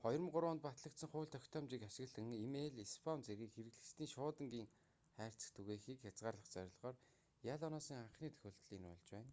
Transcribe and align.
2003 0.00 0.48
онд 0.52 0.60
батлагдсан 0.66 1.08
хууль 1.12 1.32
тогтоомжийг 1.34 1.82
ашиглан 1.90 2.28
и-мэйл 2.44 2.76
спам 2.94 3.18
зэргийг 3.26 3.52
хэрэглэгчийн 3.54 4.12
шуудангийн 4.14 4.72
хайрцагт 5.16 5.54
түгээхийг 5.56 5.98
хязгаарлах 6.00 6.48
зорилгоор 6.54 6.96
ял 7.52 7.60
оноосон 7.68 7.98
анхны 8.04 8.26
тохиолдол 8.32 8.74
энэ 8.76 8.88
болж 8.90 9.06
байна 9.12 9.30